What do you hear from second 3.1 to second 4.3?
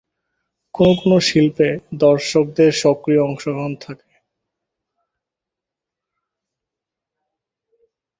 অংশগ্রহণ থাকে।